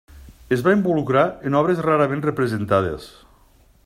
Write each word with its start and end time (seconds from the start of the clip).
Es 0.55 0.63
va 0.67 0.71
involucrar 0.77 1.25
en 1.49 1.57
obres 1.59 1.83
rarament 1.89 2.25
representades. 2.29 3.07